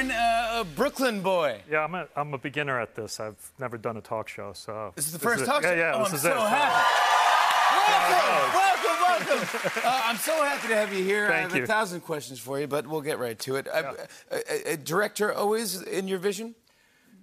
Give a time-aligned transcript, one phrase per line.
[0.00, 1.60] Darren, uh, a Brooklyn boy.
[1.70, 3.20] Yeah, I'm a, I'm a beginner at this.
[3.20, 4.92] I've never done a talk show, so.
[4.96, 5.74] This is the first talk yeah, show?
[5.76, 6.48] Yeah, oh, this I'm is so it.
[6.48, 6.84] happy.
[8.54, 9.82] Welcome, welcome, welcome.
[9.84, 11.26] Uh, I'm so happy to have you here.
[11.26, 13.68] I Thank have a thousand questions for you, but we'll get right to it.
[13.68, 13.94] Uh,
[14.30, 16.54] a, a director always in your vision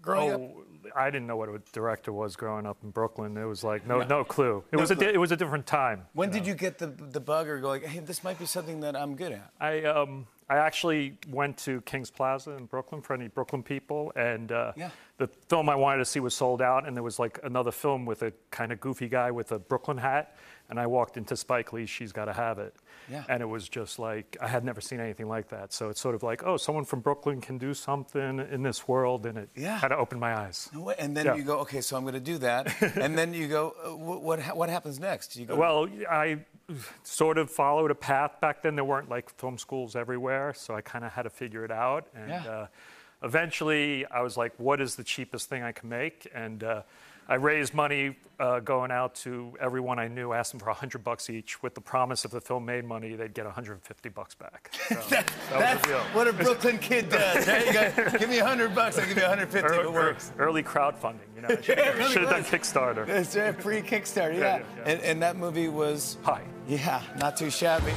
[0.02, 0.42] growing up?
[0.42, 0.64] Oh,
[0.96, 3.38] I didn't know what a director was growing up in Brooklyn.
[3.38, 4.64] It was like no, no, clue.
[4.72, 5.08] It was a, clue.
[5.08, 6.06] di- it was a different time.
[6.14, 8.80] When did you get the, the bug or go like, hey, this might be something
[8.82, 9.52] that I'm good at?
[9.60, 14.52] I um, I actually went to Kings Plaza in Brooklyn for any Brooklyn people, and
[14.52, 14.92] uh, Yeah.
[15.18, 18.06] the film I wanted to see was sold out, and there was like another film
[18.06, 20.36] with a kind of goofy guy with a Brooklyn hat,
[20.70, 22.76] and I walked into Spike Lee's She's Gotta Have It,
[23.10, 23.24] Yeah.
[23.30, 25.72] and it was just like I had never seen anything like that.
[25.74, 29.26] So it's sort of like, oh, someone from Brooklyn can do something in this world,
[29.26, 29.80] and it Yeah.
[29.80, 30.70] kind of opened my eyes.
[30.74, 30.90] No.
[30.92, 31.36] And then Yeah.
[31.36, 32.74] you go, okay, so I'm going to do that.
[32.98, 35.36] and then you go, uh, what, what, what happens next?
[35.38, 36.40] You go, Well, I
[37.04, 38.76] sort of followed a path back then.
[38.76, 42.08] There weren't like film schools everywhere, so I kind of had to figure it out.
[42.14, 42.46] And Yeah.
[42.52, 42.68] uh,
[43.24, 46.82] eventually, I was like, "What is the cheapest thing I can make?" And uh,
[47.30, 51.30] I raised money uh, going out to everyone I knew, asked them for 100 bucks
[51.30, 54.72] each, with the promise if the film made money, they'd get 150 bucks back.
[54.88, 57.46] So that was That's what a Brooklyn kid does.
[57.46, 57.66] Right?
[57.68, 60.32] You go, give me 100 bucks, I'll give you 150 if it Early, works.
[60.38, 61.50] early crowdfunding, you know.
[61.62, 62.44] Should, yeah, really should have done.
[62.44, 63.06] Kickstarter.
[63.06, 64.40] That's right, pre-Kickstarter, yeah.
[64.40, 64.92] Yeah, yeah, yeah.
[64.92, 66.44] And, and that movie was, Hi.
[66.68, 67.92] yeah, not too shabby.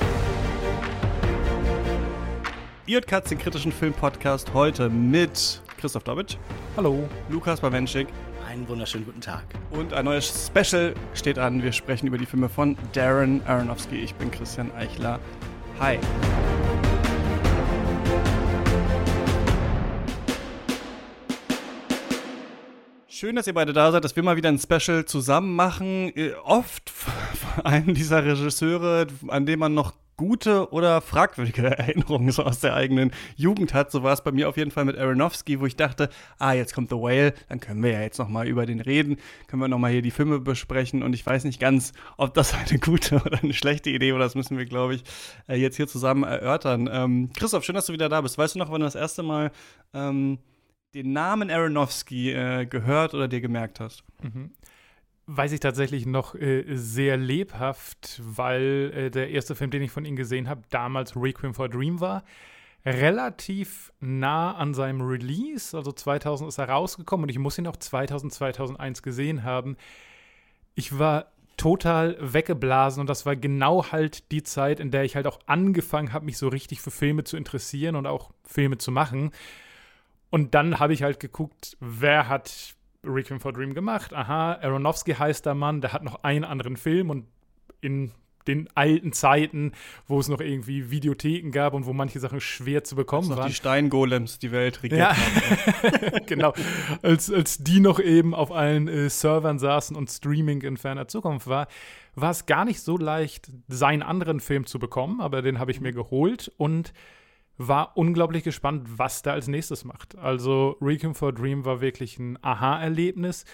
[2.87, 6.37] Ihr hört Katz, den kritischen Film-Podcast, heute mit Christoph Dobitsch.
[6.77, 7.09] Hallo.
[7.29, 8.09] Lukas Bawenschik.
[8.51, 9.45] Einen wunderschönen guten Tag.
[9.71, 11.63] Und ein neues Special steht an.
[11.63, 13.95] Wir sprechen über die Filme von Darren Aronofsky.
[13.95, 15.21] Ich bin Christian Eichler.
[15.79, 16.01] Hi.
[23.07, 26.13] Schön, dass ihr beide da seid, dass wir mal wieder ein Special zusammen machen.
[26.43, 32.61] Oft von einem dieser Regisseure, an dem man noch gute oder fragwürdige Erinnerungen so aus
[32.61, 33.91] der eigenen Jugend hat.
[33.91, 36.75] So war es bei mir auf jeden Fall mit Aronofsky, wo ich dachte, ah, jetzt
[36.75, 39.69] kommt The Whale, dann können wir ja jetzt noch mal über den reden, können wir
[39.69, 43.17] noch mal hier die Filme besprechen und ich weiß nicht ganz, ob das eine gute
[43.17, 44.19] oder eine schlechte Idee war.
[44.19, 45.05] Das müssen wir, glaube ich,
[45.49, 46.87] äh, jetzt hier zusammen erörtern.
[46.93, 48.37] Ähm, Christoph, schön, dass du wieder da bist.
[48.37, 49.53] Weißt du noch, wann du das erste Mal
[49.95, 50.39] ähm,
[50.93, 54.05] den Namen Aronofsky äh, gehört oder dir gemerkt hast?
[55.37, 60.05] Weiß ich tatsächlich noch äh, sehr lebhaft, weil äh, der erste Film, den ich von
[60.05, 62.25] ihm gesehen habe, damals Requiem for a Dream war.
[62.85, 67.77] Relativ nah an seinem Release, also 2000 ist er rausgekommen und ich muss ihn auch
[67.77, 69.77] 2000, 2001 gesehen haben.
[70.75, 71.27] Ich war
[71.57, 76.13] total weggeblasen und das war genau halt die Zeit, in der ich halt auch angefangen
[76.13, 79.31] habe, mich so richtig für Filme zu interessieren und auch Filme zu machen.
[80.31, 82.75] Und dann habe ich halt geguckt, wer hat
[83.07, 84.13] Requiem for Dream gemacht.
[84.13, 87.27] Aha, Aronofsky heißt der Mann, der hat noch einen anderen Film und
[87.81, 88.13] in
[88.47, 89.73] den alten Zeiten,
[90.07, 93.47] wo es noch irgendwie Videotheken gab und wo manche Sachen schwer zu bekommen waren.
[93.49, 95.17] die Steingolems die Welt regiert Ja.
[95.17, 96.23] haben.
[96.27, 96.53] genau.
[97.03, 101.47] Als, als die noch eben auf allen äh, Servern saßen und Streaming in ferner Zukunft
[101.49, 101.69] war,
[102.15, 105.81] war es gar nicht so leicht, seinen anderen Film zu bekommen, aber den habe ich
[105.83, 106.93] mir geholt und
[107.63, 110.17] war unglaublich gespannt, was der als nächstes macht.
[110.17, 113.45] Also Requiem for a Dream war wirklich ein Aha-Erlebnis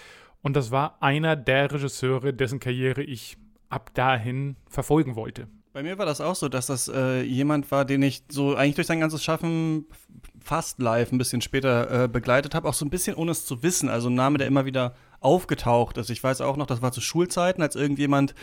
[0.41, 3.37] und das war einer der Regisseure, dessen Karriere ich
[3.67, 5.49] ab dahin verfolgen wollte.
[5.73, 8.75] Bei mir war das auch so, dass das äh, jemand war, den ich so eigentlich
[8.75, 9.87] durch sein ganzes Schaffen
[10.39, 13.61] fast live ein bisschen später äh, begleitet habe, auch so ein bisschen ohne es zu
[13.61, 13.89] wissen.
[13.89, 16.09] Also ein Name, der immer wieder aufgetaucht ist.
[16.09, 18.33] Ich weiß auch noch, das war zu Schulzeiten, als irgendjemand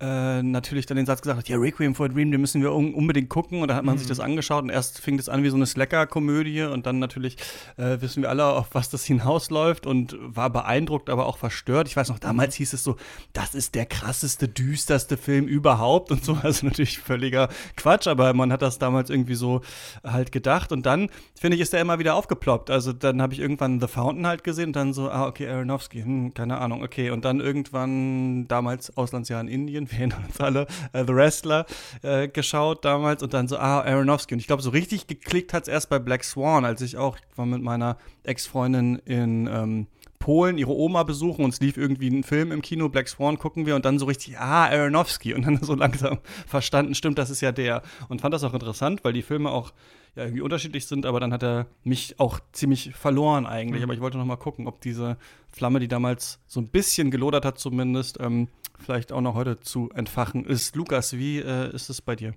[0.00, 2.72] äh, natürlich dann den Satz gesagt hat, ja, Requiem for a Dream, den müssen wir
[2.72, 3.60] un unbedingt gucken.
[3.60, 5.66] Und da hat man sich das angeschaut und erst fing das an wie so eine
[5.66, 7.36] Slacker-Komödie und dann natürlich
[7.76, 11.86] äh, wissen wir alle, auf was das hinausläuft und war beeindruckt, aber auch verstört.
[11.88, 12.96] Ich weiß noch, damals hieß es so,
[13.32, 16.38] das ist der krasseste, düsterste Film überhaupt und so.
[16.50, 19.60] Also natürlich völliger Quatsch, aber man hat das damals irgendwie so
[20.02, 20.72] halt gedacht.
[20.72, 22.70] Und dann, finde ich, ist der immer wieder aufgeploppt.
[22.70, 26.02] Also dann habe ich irgendwann The Fountain halt gesehen und dann so, ah, okay, Aronofsky,
[26.02, 27.10] hm, keine Ahnung, okay.
[27.10, 31.66] Und dann irgendwann damals Auslandsjahr in Indien, wir erinnern uns alle, äh, The Wrestler
[32.02, 34.34] äh, geschaut damals und dann so, ah, Aronofsky.
[34.34, 37.16] Und ich glaube, so richtig geklickt hat es erst bei Black Swan, als ich auch,
[37.16, 39.86] ich war mit meiner Ex-Freundin in ähm,
[40.20, 43.64] Polen ihre Oma besuchen und es lief irgendwie ein Film im Kino, Black Swan gucken
[43.64, 47.40] wir und dann so richtig, ah, Aronofsky und dann so langsam verstanden, stimmt, das ist
[47.40, 47.82] ja der.
[48.08, 49.72] Und fand das auch interessant, weil die Filme auch
[50.16, 53.82] ja irgendwie unterschiedlich sind, aber dann hat er mich auch ziemlich verloren eigentlich.
[53.82, 55.16] Aber ich wollte noch mal gucken, ob diese
[55.48, 58.48] Flamme, die damals so ein bisschen gelodert hat zumindest, ähm,
[58.80, 60.76] vielleicht auch noch heute zu entfachen ist.
[60.76, 62.34] Lukas, wie äh, ist es bei dir?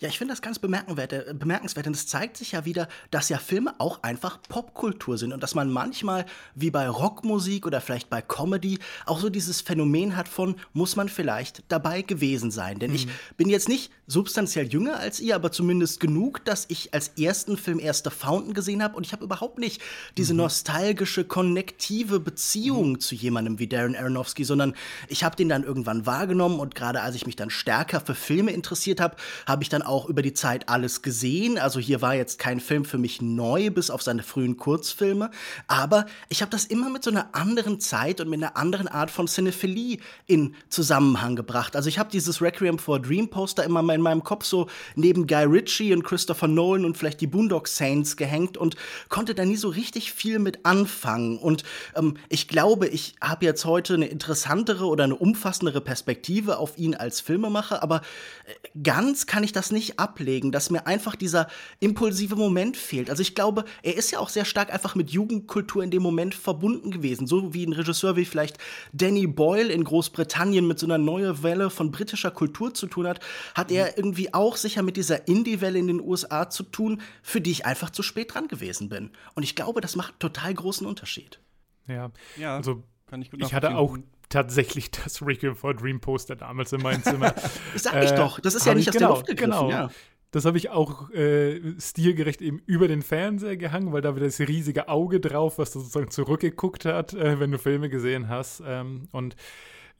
[0.00, 1.86] Ja, ich finde das ganz bemerkenswert, äh, bemerkenswert.
[1.86, 5.54] Und es zeigt sich ja wieder, dass ja Filme auch einfach Popkultur sind und dass
[5.54, 10.56] man manchmal, wie bei Rockmusik oder vielleicht bei Comedy, auch so dieses Phänomen hat von,
[10.72, 12.78] muss man vielleicht dabei gewesen sein.
[12.78, 12.96] Denn mhm.
[12.96, 17.56] ich bin jetzt nicht substanziell jünger als ihr, aber zumindest genug, dass ich als ersten
[17.56, 19.80] Film erste Fountain gesehen habe und ich habe überhaupt nicht
[20.16, 20.38] diese mhm.
[20.38, 23.00] nostalgische, konnektive Beziehung mhm.
[23.00, 24.74] zu jemandem wie Darren Aronofsky, sondern
[25.08, 28.52] ich habe den dann irgendwann wahrgenommen und gerade als ich mich dann stärker für Filme
[28.52, 29.16] interessiert habe,
[29.46, 31.58] habe ich dann auch über die Zeit alles gesehen.
[31.58, 35.30] Also hier war jetzt kein Film für mich neu, bis auf seine frühen Kurzfilme.
[35.66, 39.10] Aber ich habe das immer mit so einer anderen Zeit und mit einer anderen Art
[39.10, 41.76] von Cinephilie in Zusammenhang gebracht.
[41.76, 45.26] Also ich habe dieses Requiem for a Dream Poster immer in meinem Kopf so neben
[45.26, 48.76] Guy Ritchie und Christopher Nolan und vielleicht die Boondock Saints gehängt und
[49.08, 51.38] konnte da nie so richtig viel mit anfangen.
[51.38, 51.64] Und
[51.94, 56.94] ähm, ich glaube, ich habe jetzt heute eine interessantere oder eine umfassendere Perspektive auf ihn
[56.94, 58.02] als Filmemacher, aber
[58.46, 61.48] äh, ganz kann ich das nicht ablegen, dass mir einfach dieser
[61.80, 63.10] impulsive Moment fehlt.
[63.10, 66.34] Also ich glaube, er ist ja auch sehr stark einfach mit Jugendkultur in dem Moment
[66.34, 67.26] verbunden gewesen.
[67.26, 68.58] So wie ein Regisseur wie vielleicht
[68.92, 73.20] Danny Boyle in Großbritannien mit so einer neuen Welle von britischer Kultur zu tun hat,
[73.54, 77.50] hat er irgendwie auch sicher mit dieser Indie-Welle in den USA zu tun, für die
[77.50, 79.10] ich einfach zu spät dran gewesen bin.
[79.34, 81.40] Und ich glaube, das macht total großen Unterschied.
[81.86, 83.98] Ja, ja also kann ich gut Ich hatte auch
[84.34, 87.34] tatsächlich das Requiem for Dream Poster damals in meinem Zimmer.
[87.74, 89.50] Sag ich äh, doch, das ist ja nicht aus genau, der Luft gegriffen.
[89.50, 89.70] Genau.
[89.70, 89.90] Ja.
[90.32, 94.40] Das habe ich auch äh, stilgerecht eben über den Fernseher gehangen, weil da wieder das
[94.40, 98.60] riesige Auge drauf, was sozusagen zurückgeguckt hat, äh, wenn du Filme gesehen hast.
[98.66, 99.36] Ähm, und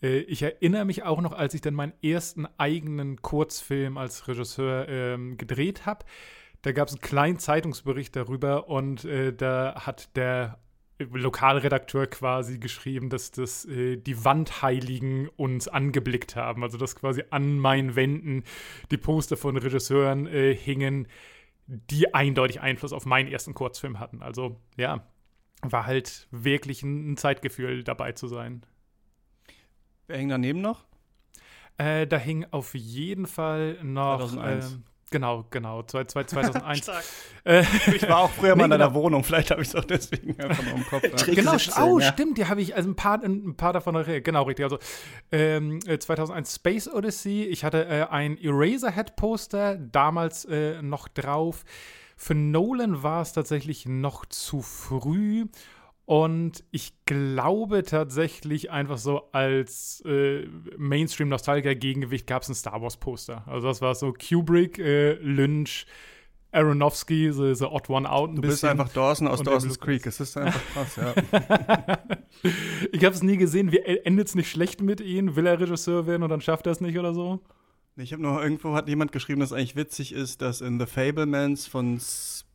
[0.02, 4.88] äh, ich erinnere mich auch noch, als ich dann meinen ersten eigenen Kurzfilm als Regisseur
[4.88, 6.04] ähm, gedreht habe.
[6.62, 10.58] Da gab es einen kleinen Zeitungsbericht darüber und äh, da hat der
[10.99, 16.62] Lokalredakteur quasi geschrieben, dass das äh, die Wandheiligen uns angeblickt haben.
[16.62, 18.44] Also dass quasi an meinen Wänden
[18.91, 21.08] die Poster von Regisseuren äh, hingen,
[21.67, 24.23] die eindeutig Einfluss auf meinen ersten Kurzfilm hatten.
[24.23, 25.05] Also ja,
[25.62, 28.64] war halt wirklich ein, Zeitgefühl dabei zu sein.
[30.06, 30.85] Wer hing daneben noch?
[31.79, 34.79] Äh, da hing auf jeden Fall noch 2001.
[35.10, 35.82] Genau, genau.
[35.82, 36.88] 2001.
[37.44, 37.64] äh,
[37.94, 39.00] ich war auch früher mal in deiner genau.
[39.00, 41.26] Wohnung, vielleicht habe ich es auch deswegen einfach noch im Kopf.
[41.26, 42.12] genau, oh, ja.
[42.12, 44.64] stimmt, die habe ich, also ein paar, ein paar davon, genau, richtig.
[44.64, 44.78] Also
[45.30, 51.64] ähm, 2001 äh, Space Odyssey, ich hatte äh, ein Eraserhead-Poster damals äh, noch drauf.
[52.16, 55.46] Für Nolan war es tatsächlich noch zu früh.
[56.06, 60.46] Und ich glaube tatsächlich einfach so als äh,
[60.76, 63.44] Mainstream-Nostalgiker-Gegengewicht gab es ein Star Wars-Poster.
[63.46, 65.86] Also das war so Kubrick, äh, Lynch,
[66.52, 68.30] Aronofsky, so, so Odd One Out.
[68.30, 68.68] Ein du bist bisschen.
[68.68, 70.06] einfach Dawson aus Dawson's Creek.
[70.06, 71.14] Es ist einfach krass, ja.
[72.92, 73.72] ich habe es nie gesehen.
[73.72, 75.36] Wie endet es nicht schlecht mit ihm?
[75.36, 77.40] Will er Regisseur werden und dann schafft er es nicht oder so?
[77.96, 80.86] Ich habe noch irgendwo hat jemand geschrieben, dass es eigentlich witzig ist, dass in The
[80.86, 81.98] Fablemans von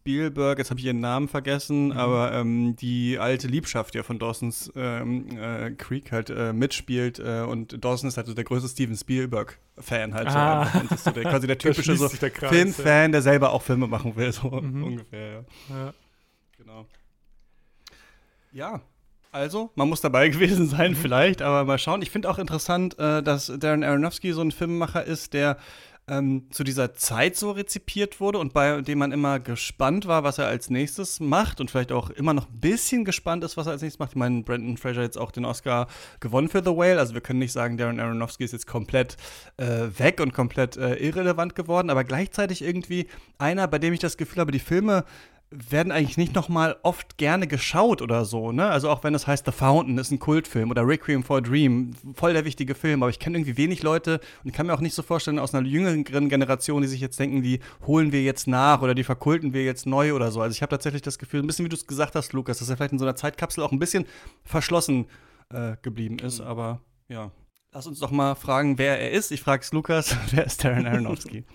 [0.02, 1.92] Spielberg, jetzt habe ich ihren Namen vergessen, mhm.
[1.92, 7.42] aber ähm, die alte Liebschaft ja von Dawson's ähm, äh, Creek halt äh, mitspielt äh,
[7.42, 10.66] und Dawson ist halt so der größte Steven Spielberg-Fan halt ah.
[10.66, 10.80] so.
[10.80, 14.32] Und ist so der, quasi der typische so Filmfan, der selber auch Filme machen will,
[14.32, 14.84] so mhm.
[14.84, 15.32] ungefähr.
[15.32, 15.76] Ja.
[15.76, 15.94] ja.
[16.58, 16.86] Genau.
[18.52, 18.82] Ja,
[19.32, 20.96] also, man muss dabei gewesen sein, mhm.
[20.96, 22.02] vielleicht, aber mal schauen.
[22.02, 25.58] Ich finde auch interessant, äh, dass Darren Aronofsky so ein Filmemacher ist, der
[26.10, 30.38] ähm, zu dieser Zeit so rezipiert wurde und bei dem man immer gespannt war, was
[30.38, 33.74] er als nächstes macht und vielleicht auch immer noch ein bisschen gespannt ist, was er
[33.74, 34.12] als nächstes macht.
[34.12, 35.88] Ich meine, Brandon Fraser jetzt auch den Oscar
[36.20, 39.18] gewonnen für The Whale, also wir können nicht sagen, Darren Aronofsky ist jetzt komplett
[39.58, 43.08] äh, weg und komplett äh, irrelevant geworden, aber gleichzeitig irgendwie
[43.38, 45.06] einer, bei dem ich das Gefühl habe, die Filme
[45.52, 48.68] werden eigentlich nicht noch mal oft gerne geschaut oder so, ne?
[48.68, 51.96] Also auch wenn es heißt The Fountain ist ein Kultfilm oder Requiem for a Dream,
[52.14, 54.94] voll der wichtige Film, aber ich kenne irgendwie wenig Leute und kann mir auch nicht
[54.94, 58.84] so vorstellen aus einer jüngeren Generation, die sich jetzt denken, die holen wir jetzt nach
[58.84, 60.40] oder die verkulten wir jetzt neu oder so.
[60.40, 62.70] Also ich habe tatsächlich das Gefühl, ein bisschen wie du es gesagt hast, Lukas, dass
[62.70, 64.06] er vielleicht in so einer Zeitkapsel auch ein bisschen
[64.44, 65.08] verschlossen
[65.52, 66.48] äh, geblieben ist, mhm.
[66.48, 67.32] aber ja.
[67.72, 69.32] Lass uns doch mal fragen, wer er ist.
[69.32, 71.44] Ich frage es Lukas, wer ist Darren Aronofsky?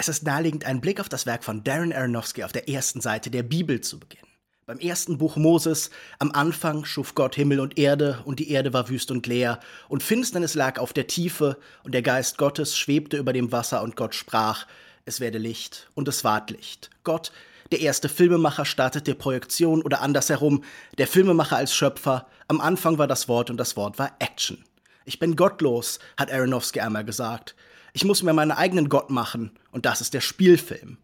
[0.00, 3.32] Es ist naheliegend, einen Blick auf das Werk von Darren Aronofsky auf der ersten Seite
[3.32, 4.28] der Bibel zu beginnen.
[4.64, 5.90] Beim ersten Buch Moses,
[6.20, 10.04] am Anfang schuf Gott Himmel und Erde, und die Erde war wüst und leer, und
[10.04, 14.14] Finsternis lag auf der Tiefe, und der Geist Gottes schwebte über dem Wasser, und Gott
[14.14, 14.68] sprach,
[15.04, 16.90] es werde Licht, und es ward Licht.
[17.02, 17.32] Gott,
[17.72, 20.62] der erste Filmemacher, startete Projektion oder andersherum,
[20.98, 24.64] der Filmemacher als Schöpfer, am Anfang war das Wort, und das Wort war Action.
[25.06, 27.56] Ich bin gottlos, hat Aronofsky einmal gesagt.
[27.98, 30.98] Ich muss mir meinen eigenen Gott machen und das ist der Spielfilm.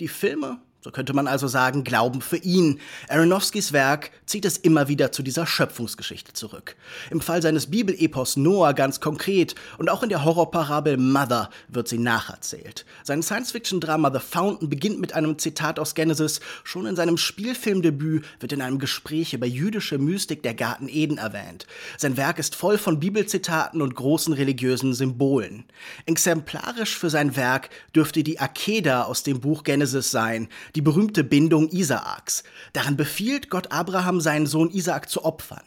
[0.00, 2.80] Die Filme, So könnte man also sagen, Glauben für ihn.
[3.08, 6.74] Aronofskis Werk zieht es immer wieder zu dieser Schöpfungsgeschichte zurück.
[7.10, 11.98] Im Fall seines Bibelepos Noah ganz konkret und auch in der Horrorparabel Mother wird sie
[11.98, 12.86] nacherzählt.
[13.04, 16.40] Sein Science-Fiction-Drama The Fountain beginnt mit einem Zitat aus Genesis.
[16.64, 21.66] Schon in seinem Spielfilmdebüt wird in einem Gespräch über jüdische Mystik der Garten Eden erwähnt.
[21.98, 25.64] Sein Werk ist voll von Bibelzitaten und großen religiösen Symbolen.
[26.06, 31.68] Exemplarisch für sein Werk dürfte die Akeda aus dem Buch Genesis sein, die berühmte Bindung
[31.68, 32.44] Isaaks.
[32.72, 35.62] Darin befiehlt Gott Abraham, seinen Sohn Isaak zu opfern.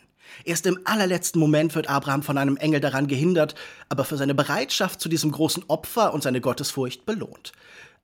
[0.46, 3.56] Erst im allerletzten Moment wird Abraham von einem Engel daran gehindert,
[3.90, 7.52] aber für seine Bereitschaft zu diesem großen Opfer und seine Gottesfurcht belohnt.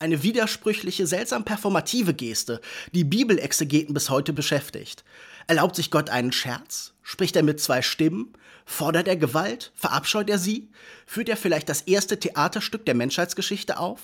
[0.02, 2.62] Eine widersprüchliche, seltsam performative Geste,
[2.94, 5.04] die Bibelexegeten bis heute beschäftigt.
[5.48, 6.94] Erlaubt sich Gott einen Scherz?
[7.02, 8.34] Spricht er mit zwei Stimmen?
[8.66, 9.72] Fordert er Gewalt?
[9.76, 10.70] Verabscheut er sie?
[11.06, 14.00] Führt er vielleicht das erste Theaterstück der Menschheitsgeschichte auf?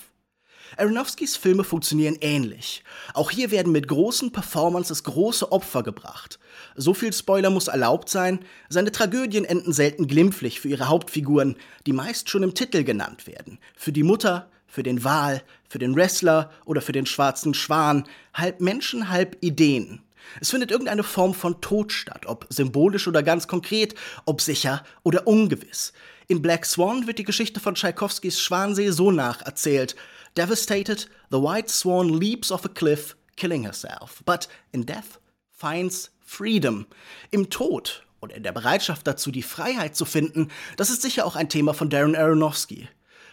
[0.76, 2.82] Aronofskis Filme funktionieren ähnlich.
[3.14, 6.38] Auch hier werden mit großen Performances große Opfer gebracht.
[6.74, 11.56] So viel Spoiler muss erlaubt sein, seine Tragödien enden selten glimpflich für ihre Hauptfiguren,
[11.86, 13.58] die meist schon im Titel genannt werden.
[13.76, 18.04] Für die Mutter, für den Wal, für den Wrestler oder für den schwarzen Schwan,
[18.34, 20.02] halb Menschen, halb Ideen.
[20.40, 23.94] Es findet irgendeine Form von Tod statt, ob symbolisch oder ganz konkret,
[24.24, 25.92] ob sicher oder ungewiss.
[26.28, 29.94] In Black Swan wird die Geschichte von Tschaikowskis Schwansee so nacherzählt.
[30.36, 35.18] Devastated, the white swan leaps off a cliff, killing herself, but in death
[35.50, 36.86] finds freedom.
[37.30, 41.36] Im Tod oder in der Bereitschaft dazu, die Freiheit zu finden, das ist sicher auch
[41.36, 42.88] ein Thema von Darren Aronofsky.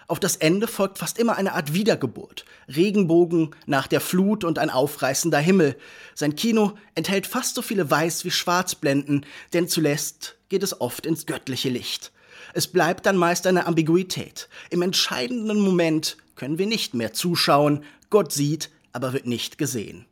[0.08, 2.46] Auf das Ende folgt fast immer eine Art Wiedergeburt.
[2.74, 5.78] Regenbogen nach der Flut und ein aufreißender Himmel.
[6.14, 11.26] Sein Kino enthält fast so viele Weiß- wie Schwarzblenden, denn zuletzt geht es oft ins
[11.26, 12.12] göttliche Licht.
[12.54, 14.50] Es bleibt dann meist eine Ambiguität.
[14.70, 20.06] Im entscheidenden Moment können wir nicht mehr zuschauen, Gott sieht, aber wird nicht gesehen.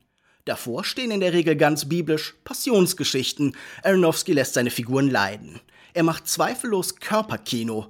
[0.46, 3.56] Davor stehen in der Regel ganz biblisch Passionsgeschichten.
[3.84, 5.60] Aronofsky lässt seine Figuren leiden.
[5.94, 7.88] Er macht zweifellos Körperkino.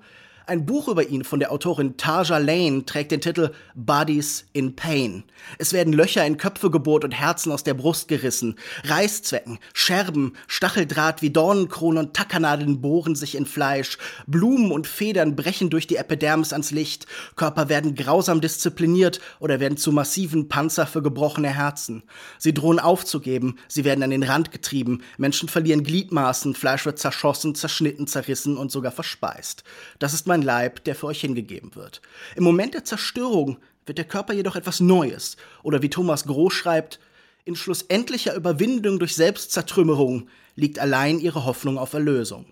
[0.51, 5.23] Ein Buch über ihn von der Autorin Taja Lane trägt den Titel Bodies in Pain.
[5.59, 8.57] Es werden Löcher in Köpfe gebohrt und Herzen aus der Brust gerissen.
[8.83, 13.97] Reißzwecken, Scherben, Stacheldraht wie Dornenkronen und Tackernadeln bohren sich in Fleisch.
[14.27, 17.05] Blumen und Federn brechen durch die Epidermis ans Licht.
[17.37, 22.03] Körper werden grausam diszipliniert oder werden zu massiven Panzer für gebrochene Herzen.
[22.37, 25.01] Sie drohen aufzugeben, sie werden an den Rand getrieben.
[25.17, 29.63] Menschen verlieren Gliedmaßen, Fleisch wird zerschossen, zerschnitten, zerrissen und sogar verspeist.
[29.99, 32.01] Das ist mein Leib, der für euch hingegeben wird.
[32.35, 36.99] Im Moment der Zerstörung wird der Körper jedoch etwas Neues, oder wie Thomas Groß schreibt,
[37.43, 42.45] in schlussendlicher Überwindung durch Selbstzertrümmerung liegt allein ihre Hoffnung auf Erlösung.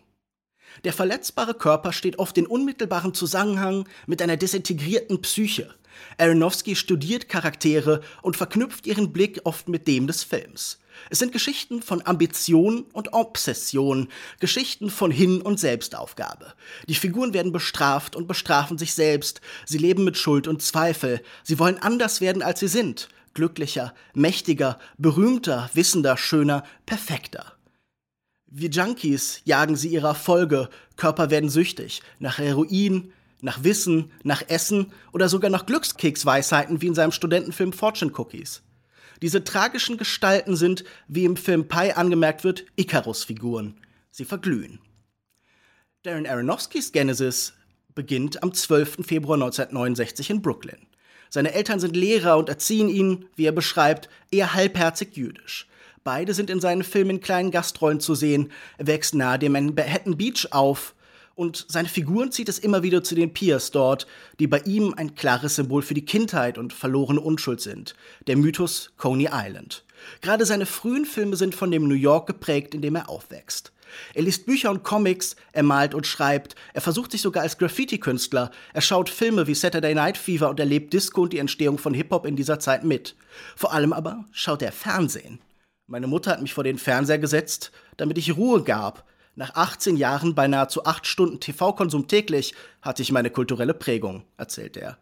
[0.84, 5.74] Der verletzbare Körper steht oft in unmittelbarem Zusammenhang mit einer desintegrierten Psyche.
[6.18, 10.80] Aronofsky studiert Charaktere und verknüpft ihren Blick oft mit dem des Films.
[11.10, 16.54] Es sind Geschichten von Ambition und Obsession, Geschichten von Hin- und Selbstaufgabe.
[16.88, 19.42] Die Figuren werden bestraft und bestrafen sich selbst.
[19.66, 21.22] Sie leben mit Schuld und Zweifel.
[21.44, 23.10] Sie wollen anders werden, als sie sind.
[23.34, 27.54] Glücklicher, mächtiger, berühmter, wissender, schöner, perfekter.
[28.48, 34.92] Wie Junkies jagen sie ihre Erfolge, Körper werden süchtig, nach Heroin, nach Wissen, nach Essen
[35.12, 38.62] oder sogar nach Glückskeksweisheiten wie in seinem Studentenfilm Fortune Cookies.
[39.22, 43.76] Diese tragischen Gestalten sind, wie im Film Pi angemerkt wird, Icarus-Figuren.
[44.12, 44.80] Sie verglühen.
[46.04, 47.54] Darren Aronofskys Genesis
[47.94, 49.06] beginnt am 12.
[49.06, 50.88] Februar 1969 in Brooklyn.
[51.30, 55.68] Seine Eltern sind Lehrer und erziehen ihn, wie er beschreibt, eher halbherzig jüdisch.
[56.04, 58.52] Beide sind in seinen Filmen in kleinen Gastrollen zu sehen.
[58.78, 60.96] Er wächst nahe dem Manhattan Beach auf
[61.40, 64.08] und seine Figuren zieht es immer wieder zu den Piers dort,
[64.40, 67.96] die bei ihm ein klares Symbol für die Kindheit und verlorene Unschuld sind.
[68.28, 69.86] Der Mythos Coney Island.
[70.20, 73.72] Gerade seine frühen Filme sind von dem New York geprägt, in dem er aufwächst.
[74.14, 78.52] Er liest Bücher und Comics, er malt und schreibt, er versucht sich sogar als Graffiti-Künstler,
[78.74, 82.26] er schaut Filme wie Saturday Night Fever und erlebt Disco und die Entstehung von Hip-Hop
[82.26, 83.16] in dieser Zeit mit.
[83.56, 85.40] Vor allem aber schaut er Fernsehen.
[85.88, 89.06] Meine Mutter hat mich vor den Fernseher gesetzt, damit ich Ruhe gab.
[89.36, 94.76] Nach 18 Jahren bei nahezu 8 Stunden TV-Konsum täglich hatte ich meine kulturelle Prägung, erzählt
[94.76, 94.98] er.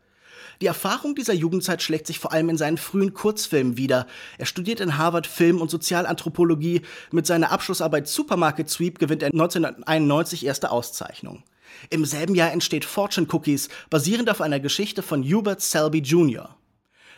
[0.61, 4.07] Die Erfahrung dieser Jugendzeit schlägt sich vor allem in seinen frühen Kurzfilmen wieder.
[4.37, 6.81] Er studiert in Harvard Film- und Sozialanthropologie.
[7.11, 11.43] Mit seiner Abschlussarbeit Supermarket Sweep gewinnt er 1991 erste Auszeichnung.
[11.89, 16.56] Im selben Jahr entsteht Fortune Cookies, basierend auf einer Geschichte von Hubert Selby Jr.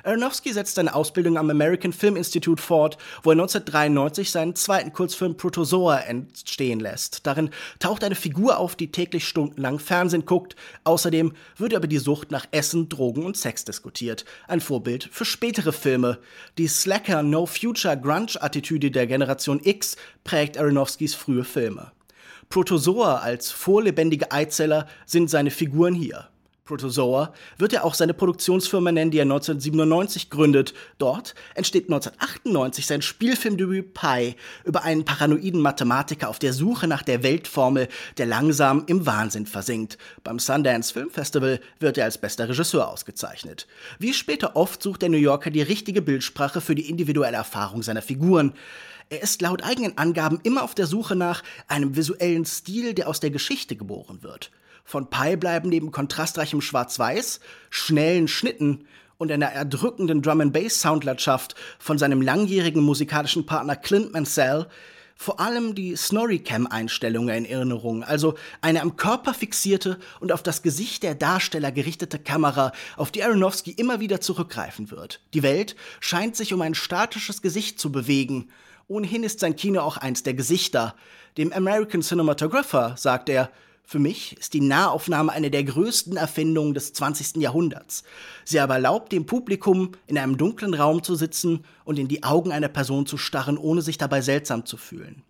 [0.04, 5.36] Aronofsky setzt seine Ausbildung am American Film Institute fort, wo er 1993 seinen zweiten Kurzfilm
[5.36, 7.26] Protozoa entstehen lässt.
[7.26, 10.56] Darin taucht eine Figur auf, die täglich stundenlang Fernsehen guckt.
[10.84, 14.26] Außerdem wird über die Sucht nach Essen, Drogen und Sex diskutiert.
[14.48, 16.20] Ein Vorbild für spätere Filme.
[16.58, 21.92] Die Slacker No Future Grunge Attitüde der Generation X prägt Aronofskys frühe Filme.
[22.50, 26.30] Protozoa als vorlebendige Eizeller sind seine Figuren hier.
[26.70, 30.76] Protozoa wird er auch seine Produktionsfirma nennen, die er 1997 gründet.
[31.00, 34.36] Dort entsteht 1998 sein Spielfilmdebüt Pi
[34.66, 37.88] über einen paranoiden Mathematiker auf der Suche nach der Weltformel,
[38.20, 39.98] der langsam im Wahnsinn versinkt.
[40.24, 43.66] Beim Sundance Film Festival wird er als bester Regisseur ausgezeichnet.
[43.98, 48.04] Wie später oft sucht der New Yorker die richtige Bildsprache für die individuelle Erfahrung seiner
[48.04, 48.54] Figuren.
[49.10, 53.20] Er ist laut eigenen Angaben immer auf der Suche nach einem visuellen Stil, der aus
[53.20, 54.52] der Geschichte geboren wird.
[54.90, 58.88] Von Pi bleiben neben kontrastreichem Schwarz-Weiß, schnellen Schnitten
[59.20, 64.66] und einer erdrückenden Drum-and-Bass-Soundlandschaft von seinem langjährigen musikalischen Partner Clint Mansell
[65.14, 71.04] vor allem die Snorri-Cam-Einstellungen in Erinnerung, also eine am Körper fixierte und auf das Gesicht
[71.04, 75.22] der Darsteller gerichtete Kamera, auf die Aronofsky immer wieder zurückgreifen wird.
[75.36, 78.50] Die Welt scheint sich um ein statisches Gesicht zu bewegen.
[78.88, 80.96] Ohnehin ist sein Kino auch eins der Gesichter.
[81.38, 83.52] Dem American Cinematographer sagt er,
[83.90, 87.38] für mich ist die Nahaufnahme eine der größten Erfindungen des 20.
[87.38, 88.04] Jahrhunderts.
[88.46, 92.52] Sie aber erlaubt dem Publikum, in einem dunklen Raum zu sitzen und in die Augen
[92.52, 95.24] einer Person zu starren, ohne sich dabei seltsam zu fühlen.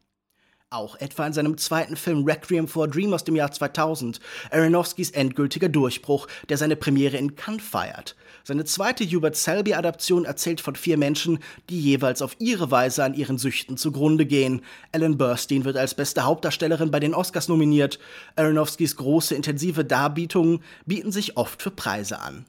[0.72, 4.20] Auch etwa in seinem zweiten Film Requiem for a Dream aus dem Jahr 2000,
[4.52, 8.16] Aronofskys endgültiger Durchbruch, der seine Premiere in Cannes feiert.
[8.44, 11.40] Seine zweite Hubert Selby-Adaption erzählt von vier Menschen,
[11.72, 14.62] die jeweils auf ihre Weise an ihren Süchten zugrunde gehen.
[14.92, 17.98] Ellen Burstyn wird als beste Hauptdarstellerin bei den Oscars nominiert.
[18.36, 22.46] Aronofskys große, intensive Darbietungen bieten sich oft für Preise an.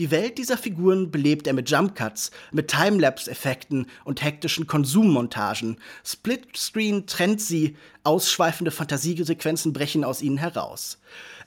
[0.00, 5.76] Die Welt dieser Figuren belebt er mit Jumpcuts, mit Timelapse-Effekten und hektischen Konsummontagen.
[6.04, 10.98] Splitscreen trennt sie, ausschweifende Fantasiesequenzen brechen aus ihnen heraus.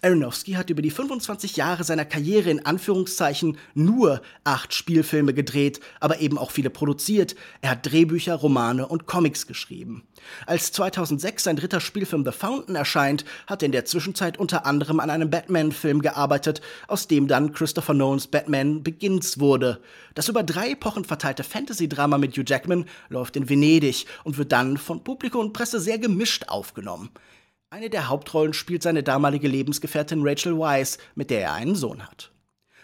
[0.02, 6.20] Aronofsky hat über die 25 Jahre seiner Karriere in Anführungszeichen nur acht Spielfilme gedreht, aber
[6.20, 7.36] eben auch viele produziert.
[7.62, 10.04] Er hat Drehbücher, Romane und Comics geschrieben.
[10.46, 15.00] Als 2006 sein dritter Spielfilm The Fountain erscheint, hat er in der Zwischenzeit unter anderem
[15.00, 19.82] an einem Batman-Film gearbeitet, aus dem dann Christopher Nolans Batman Begins wurde.
[20.14, 24.78] Das über drei Epochen verteilte Fantasy-Drama mit Hugh Jackman läuft in Venedig und wird dann
[24.78, 27.10] von Publikum und Presse sehr gemischt aufgenommen.
[27.70, 32.32] Eine der Hauptrollen spielt seine damalige Lebensgefährtin Rachel Weisz, mit der er einen Sohn hat.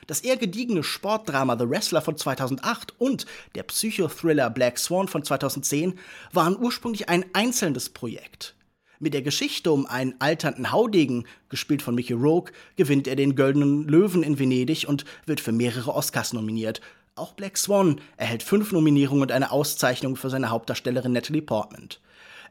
[0.07, 3.25] Das eher gediegene Sportdrama The Wrestler von 2008 und
[3.55, 5.97] der Psychothriller Black Swan von 2010
[6.33, 8.55] waren ursprünglich ein einzelnes Projekt.
[8.99, 13.87] Mit der Geschichte um einen alternden Haudegen, gespielt von Mickey Rourke, gewinnt er den Goldenen
[13.87, 16.81] Löwen in Venedig und wird für mehrere Oscars nominiert.
[17.15, 21.87] Auch Black Swan erhält fünf Nominierungen und eine Auszeichnung für seine Hauptdarstellerin Natalie Portman.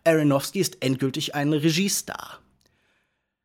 [0.04, 2.40] Aronofsky ist endgültig ein Regiestar.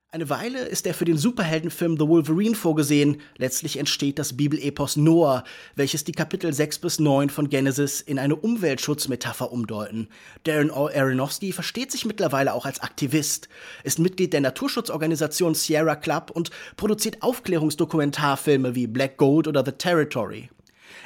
[0.10, 3.22] Eine Weile ist er für den Superheldenfilm The Wolverine vorgesehen.
[3.38, 5.44] Letztlich entsteht das Bibelepos Noah,
[5.76, 10.08] welches die Kapitel 6 bis 9 von Genesis in eine Umweltschutzmetapher umdeuten.
[10.46, 13.50] Darren Aronofsky versteht sich mittlerweile auch als Aktivist,
[13.84, 20.50] ist Mitglied der Naturschutzorganisation Sierra Club und produziert Aufklärungsdokumentarfilme wie Black Gold oder The Territory.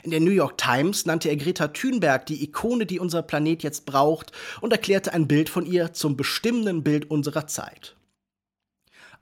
[0.04, 3.86] In der New York Times nannte er Greta Thunberg die Ikone, die unser Planet jetzt
[3.86, 7.96] braucht, und erklärte ein Bild von ihr zum bestimmenden Bild unserer Zeit.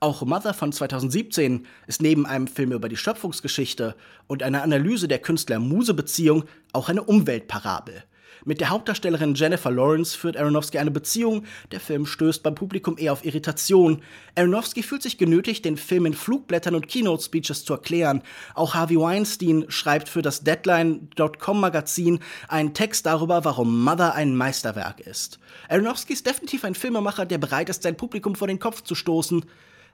[0.02, 3.94] Auch Mother von 2017 ist neben einem Film über die Schöpfungsgeschichte
[4.26, 8.04] und einer Analyse der Künstler-Muse-Beziehung auch eine Umweltparabel.
[8.44, 11.44] Mit der Hauptdarstellerin Jennifer Lawrence führt Aronofsky eine Beziehung.
[11.72, 14.02] Der Film stößt beim Publikum eher auf Irritation.
[14.34, 18.22] Aronofsky fühlt sich genötigt, den Film in Flugblättern und Keynote-Speeches zu erklären.
[18.54, 25.38] Auch Harvey Weinstein schreibt für das Deadline.com-Magazin einen Text darüber, warum Mother ein Meisterwerk ist.
[25.68, 29.44] Aronofsky ist definitiv ein Filmemacher, der bereit ist, sein Publikum vor den Kopf zu stoßen.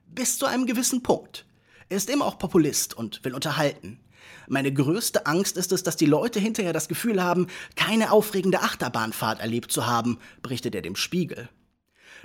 [0.07, 1.47] Bis zu einem gewissen Punkt.
[1.89, 4.01] Er ist immer auch Populist und will unterhalten.
[4.49, 9.41] Meine größte Angst ist es, dass die Leute hinterher das Gefühl haben, keine aufregende Achterbahnfahrt
[9.41, 11.49] erlebt zu haben, berichtet er dem Spiegel.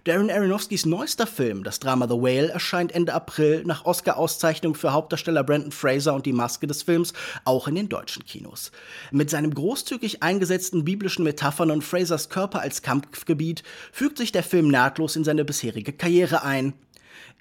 [0.03, 5.43] Darren Aronofskys neuester Film, das Drama The Whale, erscheint Ende April nach Oscar-Auszeichnung für Hauptdarsteller
[5.43, 7.13] Brandon Fraser und die Maske des Films
[7.45, 8.71] auch in den deutschen Kinos.
[9.11, 14.69] Mit seinem großzügig eingesetzten biblischen Metaphern und Frasers Körper als Kampfgebiet fügt sich der Film
[14.69, 16.73] nahtlos in seine bisherige Karriere ein.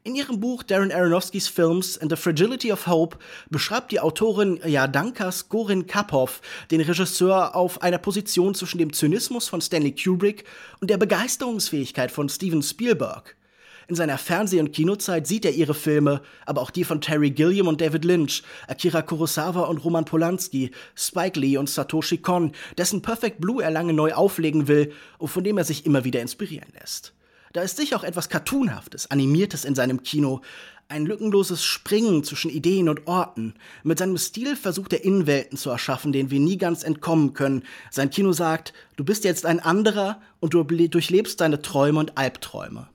[0.03, 3.19] In ihrem Buch Darren Aronofskys Films and the Fragility of Hope
[3.51, 9.61] beschreibt die Autorin Jadanka Skorin Kapov den Regisseur auf einer Position zwischen dem Zynismus von
[9.61, 10.45] Stanley Kubrick
[10.81, 13.37] und der Begeisterungsfähigkeit von Steven Spielberg.
[13.89, 17.69] In seiner Fernseh- und Kinozeit sieht er ihre Filme, aber auch die von Terry Gilliam
[17.69, 23.39] und David Lynch, Akira Kurosawa und Roman Polanski, Spike Lee und Satoshi Kon, dessen Perfect
[23.39, 27.13] Blue er lange neu auflegen will und von dem er sich immer wieder inspirieren lässt.
[27.53, 30.41] Da ist sicher auch etwas Cartoonhaftes, Animiertes in seinem Kino,
[30.91, 33.55] ein lückenloses Springen zwischen Ideen und Orten.
[33.85, 37.63] Mit seinem Stil versucht er Innenwelten zu erschaffen, denen wir nie ganz entkommen können.
[37.91, 42.89] Sein Kino sagt, du bist jetzt ein anderer und du durchlebst deine Träume und Albträume.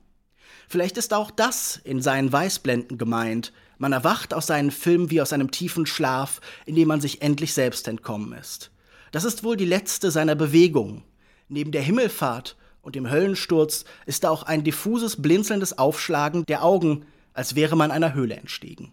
[0.68, 3.52] Vielleicht ist auch das in seinen Weißblenden gemeint.
[3.78, 7.52] Man erwacht aus seinen Filmen wie aus einem tiefen Schlaf, in dem man sich endlich
[7.54, 8.70] selbst entkommen ist.
[9.12, 11.02] Das ist wohl die letzte seiner Bewegungen.
[11.48, 17.04] Neben der Himmelfahrt und dem Höllensturz ist da auch ein diffuses, blinzelndes Aufschlagen der Augen,
[17.34, 18.92] als wäre man einer Höhle entstiegen.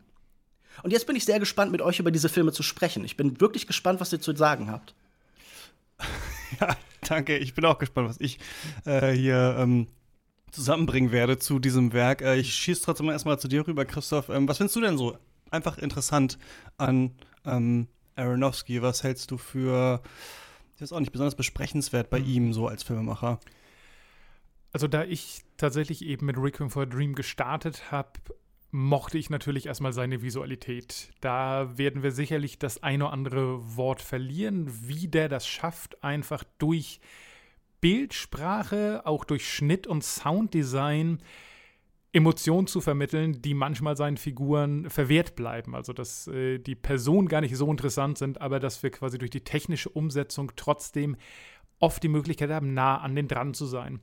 [0.81, 3.05] Und jetzt bin ich sehr gespannt, mit euch über diese Filme zu sprechen.
[3.05, 4.95] Ich bin wirklich gespannt, was ihr zu sagen habt.
[6.59, 7.37] Ja, danke.
[7.39, 8.37] Ich bin auch gespannt, was ich
[8.85, 9.87] äh, hier ähm,
[10.51, 12.21] zusammenbringen werde zu diesem Werk.
[12.21, 14.29] Äh, ich schieße trotzdem erstmal zu dir rüber, Christoph.
[14.29, 15.17] Ähm, was findest du denn so
[15.49, 16.37] einfach interessant
[16.77, 18.83] an ähm, Aronofsky?
[18.83, 20.03] Was hältst du für,
[20.77, 22.27] das ist auch nicht besonders besprechenswert bei mhm.
[22.27, 23.39] ihm so als Filmemacher?
[24.73, 28.19] Also da ich tatsächlich eben mit Requiem for a Dream gestartet habe,
[28.71, 31.11] mochte ich natürlich erstmal seine Visualität.
[31.21, 36.43] Da werden wir sicherlich das eine oder andere Wort verlieren, wie der das schafft, einfach
[36.57, 36.99] durch
[37.81, 41.21] Bildsprache, auch durch Schnitt und Sounddesign
[42.13, 45.75] Emotionen zu vermitteln, die manchmal seinen Figuren verwehrt bleiben.
[45.75, 49.31] Also dass äh, die Personen gar nicht so interessant sind, aber dass wir quasi durch
[49.31, 51.15] die technische Umsetzung trotzdem
[51.79, 53.99] oft die Möglichkeit haben, nah an den dran zu sein.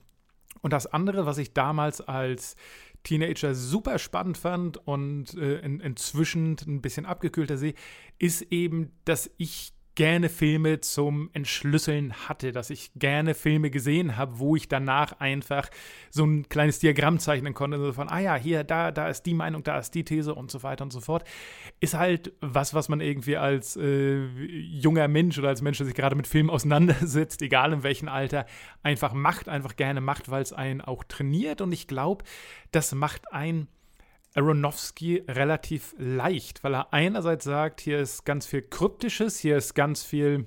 [0.62, 2.56] Und das andere, was ich damals als
[3.02, 7.74] Teenager super spannend fand und äh, in, inzwischen ein bisschen abgekühlter sehe,
[8.18, 14.38] ist eben, dass ich gerne Filme zum Entschlüsseln hatte, dass ich gerne Filme gesehen habe,
[14.38, 15.68] wo ich danach einfach
[16.10, 19.34] so ein kleines Diagramm zeichnen konnte, so von, ah ja, hier, da, da ist die
[19.34, 21.24] Meinung, da ist die These und so weiter und so fort,
[21.80, 25.96] ist halt was, was man irgendwie als äh, junger Mensch oder als Mensch, der sich
[25.96, 28.46] gerade mit Filmen auseinandersetzt, egal in welchem Alter,
[28.82, 31.60] einfach macht, einfach gerne macht, weil es einen auch trainiert.
[31.60, 32.24] Und ich glaube,
[32.70, 33.68] das macht einen
[34.34, 40.04] Aronofsky relativ leicht, weil er einerseits sagt, hier ist ganz viel Kryptisches, hier ist ganz
[40.04, 40.46] viel,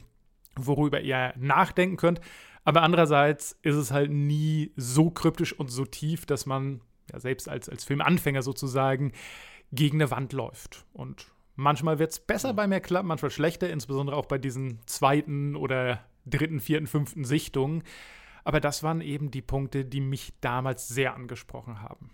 [0.56, 2.22] worüber ihr nachdenken könnt,
[2.64, 7.50] aber andererseits ist es halt nie so kryptisch und so tief, dass man ja, selbst
[7.50, 9.12] als, als Filmanfänger sozusagen
[9.72, 10.86] gegen eine Wand läuft.
[10.94, 15.56] Und manchmal wird es besser bei mir klappen, manchmal schlechter, insbesondere auch bei diesen zweiten
[15.56, 17.84] oder dritten, vierten, fünften Sichtungen.
[18.46, 22.12] Aber das waren eben die Punkte, die mich damals sehr angesprochen haben.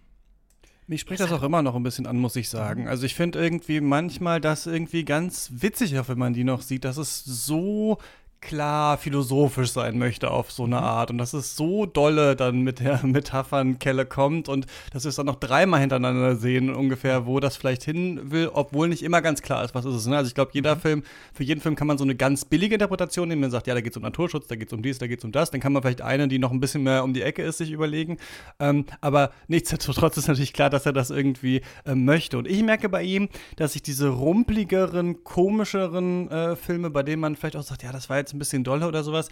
[0.90, 2.88] Mich spricht das auch immer noch ein bisschen an, muss ich sagen.
[2.88, 6.84] Also ich finde irgendwie manchmal das irgendwie ganz witzig, auch wenn man die noch sieht,
[6.84, 8.00] dass es so
[8.42, 10.84] klar philosophisch sein möchte auf so eine mhm.
[10.84, 15.16] Art und dass es so dolle dann mit der Metaphernkelle kommt und dass wir es
[15.16, 19.42] dann noch dreimal hintereinander sehen ungefähr, wo das vielleicht hin will, obwohl nicht immer ganz
[19.42, 20.08] klar ist, was ist es.
[20.08, 20.18] Ne?
[20.18, 20.80] Also ich glaube, jeder mhm.
[20.80, 23.74] Film, für jeden Film kann man so eine ganz billige Interpretation nehmen, man sagt, ja,
[23.74, 25.52] da geht es um Naturschutz, da geht es um dies, da geht es um das,
[25.52, 27.72] dann kann man vielleicht eine, die noch ein bisschen mehr um die Ecke ist, sich
[27.72, 28.18] überlegen.
[28.60, 32.38] Ähm, aber nichtsdestotrotz ist natürlich klar, dass er das irgendwie äh, möchte.
[32.38, 37.36] Und ich merke bei ihm, dass ich diese rumpligeren, komischeren äh, Filme, bei denen man
[37.36, 39.30] vielleicht auch sagt, ja, das war jetzt jetzt ein bisschen doller oder sowas,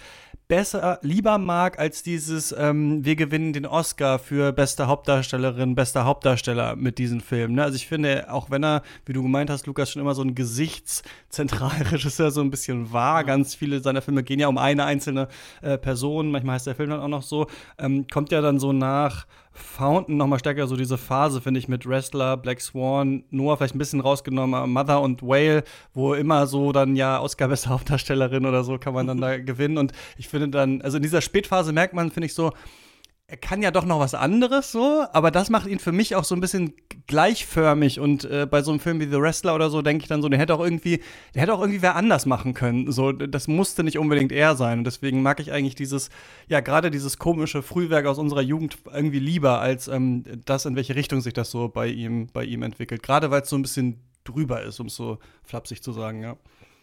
[0.48, 6.76] besser, lieber mag als dieses, ähm, wir gewinnen den Oscar für beste Hauptdarstellerin, bester Hauptdarsteller
[6.76, 7.54] mit diesem Film.
[7.54, 7.64] Ne?
[7.64, 10.36] Also ich finde, auch wenn er, wie du gemeint hast, Lukas, schon immer so ein
[10.36, 15.28] Gesichtszentralregisseur so ein bisschen war, ganz viele seiner Filme gehen ja um eine einzelne
[15.62, 18.74] äh, Person, manchmal heißt der Film dann auch noch so, ähm, kommt ja dann so
[18.74, 19.28] nach
[19.58, 23.76] Fountain noch mal stärker so diese Phase, finde ich, mit Wrestler, Black Swan, Noah vielleicht
[23.76, 28.64] ein bisschen rausgenommen, Mother und Whale, wo immer so dann ja Oscar beste Hauptdarstellerin oder
[28.64, 29.78] so kann man dann da gewinnen.
[29.78, 32.52] Und ich finde dann, also in dieser Spätphase merkt man, finde ich so,
[33.30, 36.24] er kann ja doch noch was anderes so, aber das macht ihn für mich auch
[36.24, 36.74] so ein bisschen
[37.08, 40.22] gleichförmig und äh, bei so einem Film wie The Wrestler oder so denke ich dann
[40.22, 41.02] so, der hätte auch irgendwie,
[41.36, 42.90] der hätte auch irgendwie wer anders machen können.
[42.90, 46.10] So, das musste nicht unbedingt er sein und deswegen mag ich eigentlich dieses,
[46.48, 50.96] ja gerade dieses komische Frühwerk aus unserer Jugend irgendwie lieber als ähm, das, in welche
[50.96, 53.04] Richtung sich das so bei ihm, bei ihm entwickelt.
[53.04, 56.38] Gerade weil es so ein bisschen drüber ist, um es so flapsig zu sagen, ja.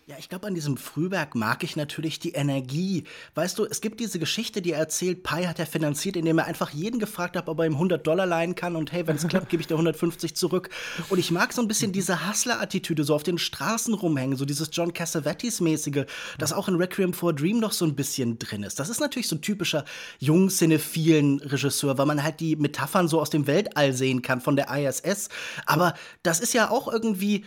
[0.07, 3.05] Ja, ich glaube, an diesem Frühwerk mag ich natürlich die Energie.
[3.35, 6.45] Weißt du, es gibt diese Geschichte, die er erzählt, Pi hat er finanziert, indem er
[6.45, 9.27] einfach jeden gefragt hat, ob er ihm 100 Dollar leihen kann und hey, wenn es
[9.27, 10.69] klappt, gebe ich dir 150 zurück.
[11.09, 14.69] Und ich mag so ein bisschen diese Hustler-Attitüde, so auf den Straßen rumhängen, so dieses
[14.71, 16.05] John Cassavetes-mäßige,
[16.37, 18.79] das auch in Requiem for Dream noch so ein bisschen drin ist.
[18.79, 19.87] Das ist natürlich so ein typischer
[20.19, 24.69] jungsinephilen Regisseur, weil man halt die Metaphern so aus dem Weltall sehen kann von der
[24.69, 25.31] ISS.
[25.64, 27.47] Aber das ist ja auch irgendwie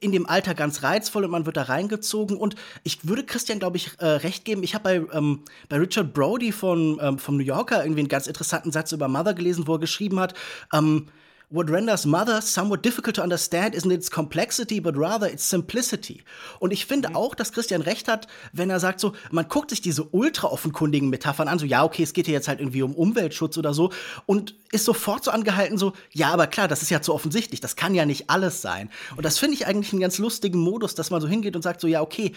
[0.00, 2.36] in dem Alter ganz reizvoll und man wird da reingezogen.
[2.36, 4.62] Und ich würde Christian, glaube ich, äh, recht geben.
[4.62, 8.26] Ich habe bei, ähm, bei Richard Brody von, ähm, vom New Yorker irgendwie einen ganz
[8.26, 10.34] interessanten Satz über Mother gelesen, wo er geschrieben hat,
[10.72, 11.08] ähm,
[11.52, 16.22] What renders Mother somewhat difficult to understand isn't its complexity, but rather its simplicity.
[16.60, 17.16] Und ich finde mhm.
[17.16, 21.10] auch, dass Christian recht hat, wenn er sagt so, man guckt sich diese ultra offenkundigen
[21.10, 23.92] Metaphern an, so, ja, okay, es geht hier jetzt halt irgendwie um Umweltschutz oder so,
[24.24, 27.76] und ist sofort so angehalten, so, ja, aber klar, das ist ja zu offensichtlich, das
[27.76, 28.88] kann ja nicht alles sein.
[29.16, 31.82] Und das finde ich eigentlich einen ganz lustigen Modus, dass man so hingeht und sagt
[31.82, 32.32] so, ja, okay,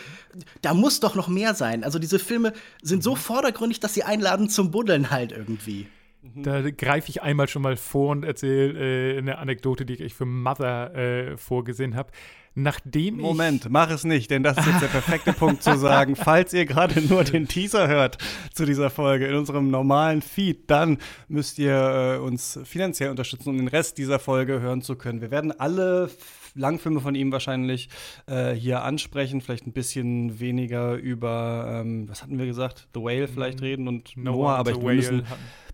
[0.62, 1.86] da muss doch noch mehr sein.
[1.86, 2.52] Also diese Filme
[2.82, 3.20] sind so mhm.
[3.20, 5.88] vordergründig, dass sie einladen zum Buddeln halt irgendwie.
[6.34, 10.26] Da greife ich einmal schon mal vor und erzähle äh, eine Anekdote, die ich für
[10.26, 12.12] Mother äh, vorgesehen habe.
[12.58, 16.54] Nachdem Moment, mach es nicht, denn das ist jetzt der perfekte Punkt zu sagen, falls
[16.54, 18.18] ihr gerade nur den Teaser hört
[18.54, 23.58] zu dieser Folge in unserem normalen Feed, dann müsst ihr äh, uns finanziell unterstützen, um
[23.58, 25.20] den Rest dieser Folge hören zu können.
[25.20, 26.10] Wir werden alle
[26.54, 27.90] Langfilme von ihm wahrscheinlich
[28.28, 33.28] äh, hier ansprechen, vielleicht ein bisschen weniger über, ähm, was hatten wir gesagt, The Whale
[33.28, 33.66] vielleicht mhm.
[33.66, 35.24] reden und Noah, Noah aber ich, wir müssen,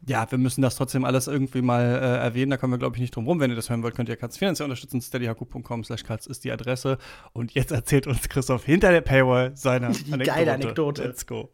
[0.07, 3.01] ja, wir müssen das trotzdem alles irgendwie mal äh, erwähnen, da kommen wir glaube ich
[3.01, 3.39] nicht drum rum.
[3.39, 6.51] Wenn ihr das hören wollt, könnt ihr Katz finanziell unterstützen, steadyhaku.com slash Katz ist die
[6.51, 6.97] Adresse
[7.33, 10.23] und jetzt erzählt uns Christoph hinter der Paywall seine Anekdote.
[10.23, 11.03] Geile Anekdote.
[11.03, 11.49] Let's go.